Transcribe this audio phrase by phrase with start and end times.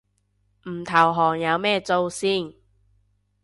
[0.67, 2.55] 唔投降有咩做先